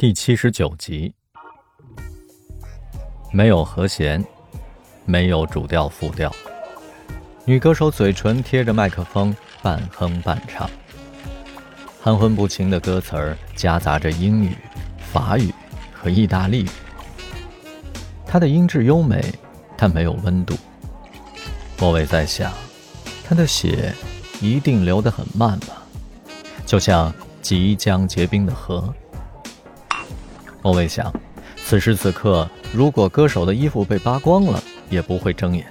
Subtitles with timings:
[0.00, 1.12] 第七十九集，
[3.30, 4.24] 没有和弦，
[5.04, 6.34] 没有主调副调，
[7.44, 10.70] 女歌手嘴唇贴着麦克风，半哼半唱，
[12.00, 14.56] 含混不清的歌词儿夹杂着英语、
[15.12, 15.52] 法语
[15.92, 16.68] 和意大利语。
[18.24, 19.22] 她的音质优美，
[19.76, 20.56] 但没有温度。
[21.78, 22.50] 莫伟在想，
[23.22, 23.94] 她的血
[24.40, 25.82] 一定流得很慢吧，
[26.64, 27.12] 就像
[27.42, 28.94] 即将结冰的河。
[30.62, 31.12] 莫伟想，
[31.56, 35.64] 此时此刻，如果歌手的衣服被扒光了，也不会睁眼；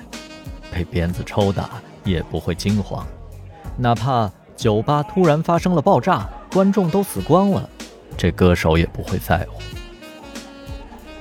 [0.72, 1.70] 被鞭子抽打，
[2.04, 3.04] 也不会惊慌；
[3.78, 7.70] 哪怕酒吧突然发生了爆炸，观众都死光了，
[8.18, 9.62] 这歌手也不会在乎。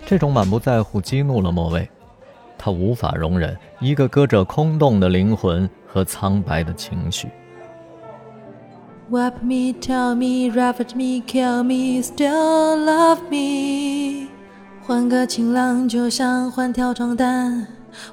[0.06, 1.86] 这种满不在乎激怒了莫伟，
[2.56, 7.28] 他无法容忍一个歌者空洞的灵魂和苍白的情绪。
[9.10, 14.28] Wipe me, tell me, ravage me, kill me, still love me。
[14.82, 17.66] 换个情郎，就像换条床单。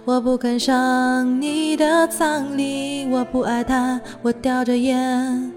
[0.06, 5.52] 我不肯上你的葬礼，我不爱他，我叼着烟。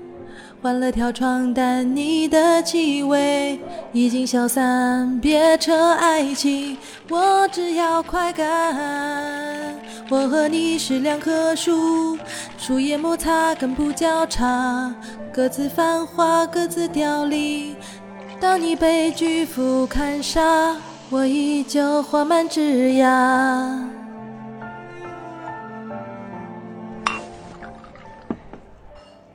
[0.61, 3.61] 换了条床单，你的气味
[3.93, 5.21] 已经消散。
[5.21, 6.77] 别扯爱情，
[7.09, 9.68] 我只要快感。
[10.11, 12.17] 我和你是两棵树，
[12.57, 14.95] 树叶摩擦，根部交叉。
[15.31, 17.77] 各自繁华，各自凋零。
[18.41, 20.75] 当你被巨斧砍杀，
[21.11, 23.87] 我依旧花满枝桠。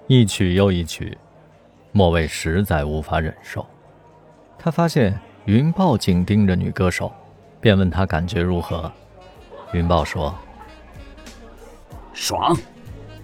[0.08, 1.16] 一曲又一曲，
[1.92, 3.64] 莫蔚实在无法忍受。
[4.58, 7.12] 他发现云豹紧盯着女歌手，
[7.62, 8.92] 便问她感觉如何。
[9.72, 10.34] 云豹说
[12.14, 12.56] ：“爽，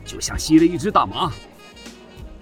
[0.04, 1.32] 就像吸了一只大麻。”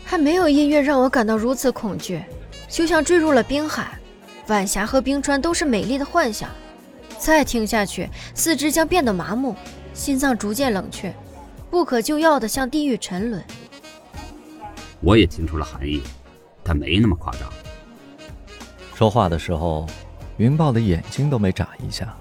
[0.04, 2.24] 还没有音乐让我感到如此恐惧，
[2.70, 4.00] 就像坠入了冰海。
[4.48, 6.50] 晚霞和冰川都是美丽的幻想。
[7.20, 9.54] 再听下去，四肢将变得麻木，
[9.94, 11.14] 心脏逐渐冷却，
[11.70, 13.44] 不可救药的向地狱沉沦。
[15.02, 16.02] 我也听出了寒意，
[16.64, 17.42] 但没那么夸张。
[18.96, 19.86] 说话的时候，
[20.38, 22.16] 云豹的眼睛都没眨一下。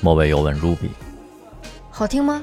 [0.00, 0.88] 莫伟又问 Ruby：“
[1.90, 2.42] 好听吗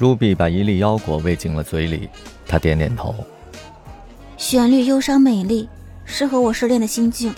[0.00, 2.08] ？”Ruby 把一粒腰果喂进了嘴里，
[2.46, 3.14] 他点点头。
[4.38, 5.68] 旋律忧伤美丽，
[6.06, 7.34] 适合我失恋的心境。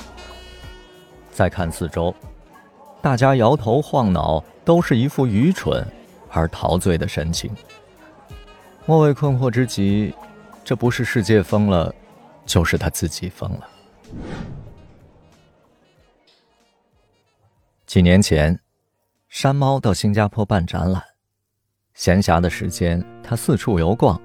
[1.33, 2.15] 再看四周，
[3.01, 5.85] 大家摇头晃脑，都是一副愚蠢
[6.31, 7.51] 而陶醉的神情。
[8.87, 10.15] 莫为困惑之极，
[10.65, 11.93] 这不是世界疯了，
[12.47, 13.69] 就是他自己疯了。
[17.87, 18.59] 几年前，
[19.29, 21.03] 山猫到新加坡办展览，
[21.95, 24.21] 闲暇的时间，他四处游逛。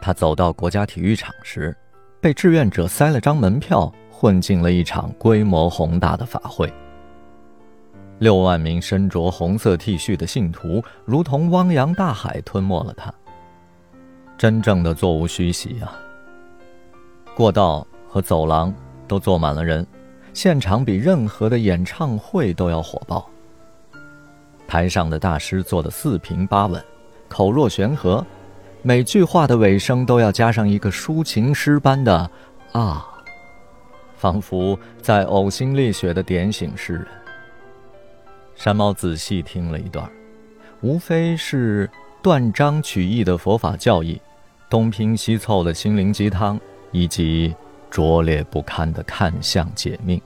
[0.00, 1.76] 他走到国家体育场时。
[2.20, 6.72] 被志愿者塞了张门票，混进了一场规模宏大的法会。
[8.18, 13.12] 六万名身着红色 T 恤的信徒，如同汪洋大海吞没了他。
[14.38, 16.00] 真正的座无虚席啊！
[17.36, 18.72] 过道和走廊
[19.06, 19.86] 都坐满了人，
[20.32, 23.28] 现场比任何的演唱会都要火爆。
[24.74, 26.84] 台上的大师做的四平八稳，
[27.28, 28.26] 口若悬河。
[28.82, 32.28] 每句话的尾声都要加上一个抒情诗般的
[32.74, 33.06] “啊”，
[34.18, 37.06] 仿佛在呕心沥血的点醒世人。
[38.56, 40.10] 山猫仔细听了一段，
[40.80, 41.88] 无非是
[42.20, 44.20] 断章取义的佛法教义，
[44.68, 46.58] 东拼西凑的心灵鸡汤，
[46.90, 47.54] 以及
[47.88, 50.20] 拙劣不堪的看相解命。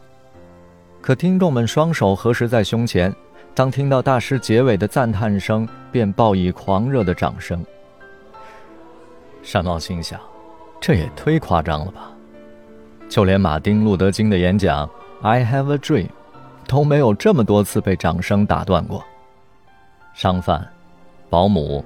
[1.02, 3.14] 可听众们双手合十在胸前，
[3.58, 7.60] 当听到大师结尾的赞叹声，便报以狂热的掌声。
[9.42, 10.20] 山猫心想
[10.80, 12.12] ：“这也忒夸张了吧！
[13.08, 14.86] 就连马丁·路德·金的演讲
[15.22, 16.06] 《I Have a Dream》
[16.68, 19.04] 都没有这么多次被掌声打断过。
[20.14, 20.64] 商贩、
[21.28, 21.84] 保姆、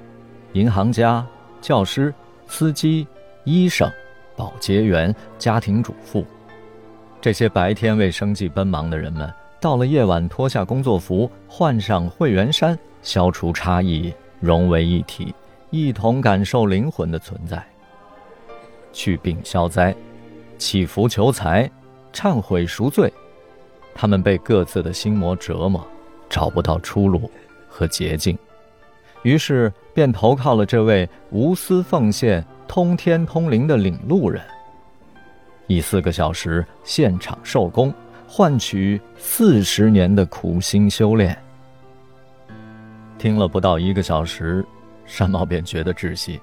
[0.51, 1.25] 银行家、
[1.59, 2.13] 教师、
[2.45, 3.07] 司机、
[3.45, 3.91] 医生、
[4.35, 6.23] 保洁员、家庭主妇，
[7.19, 9.27] 这些白天为生计奔忙的人们，
[9.63, 15.33] 到了夜晚脱下工作服，换上会员衫，消除差异，融为一体。”
[15.71, 17.65] 一同感受灵魂的存在，
[18.91, 19.95] 去病消灾，
[20.57, 21.67] 祈福求财，
[22.11, 23.11] 忏悔赎罪。
[23.95, 25.83] 他们被各自的心魔折磨，
[26.29, 27.31] 找不到出路
[27.67, 28.37] 和捷径，
[29.23, 34.43] 于是便投靠了这位无私奉献、通天通灵的领路人。
[35.65, 37.91] 以四个小时现场授功，
[38.35, 41.37] 换取四十年的苦心修炼。
[43.19, 44.65] 听了不到一个小时。
[45.05, 46.41] 山猫便觉得窒息，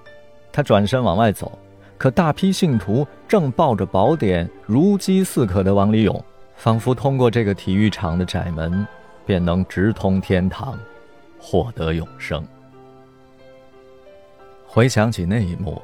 [0.52, 1.58] 他转身往外走，
[1.98, 8.86] 可大批信徒正抱着宝典如饥似渴地往里涌，仿佛通过这个体育场的窄门，
[9.26, 10.78] 便能直通天堂，
[11.40, 12.46] 获得永生。
[14.64, 15.82] 回想起那一幕，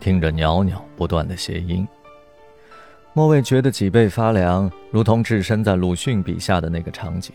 [0.00, 1.86] 听着袅袅不断的谐音，
[3.14, 7.34] 莫蔚觉得脊背发凉，如同置身在鲁迅笔下的那个场景。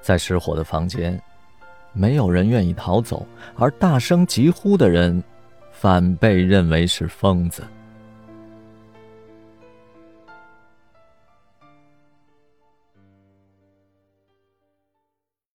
[0.00, 1.20] 在失火的房间，
[1.92, 3.24] 没有人愿意逃走，
[3.56, 5.22] 而大声疾呼的人，
[5.70, 7.62] 反被认为是疯子。